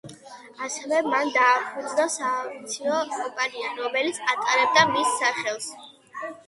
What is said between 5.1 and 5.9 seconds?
სახელს.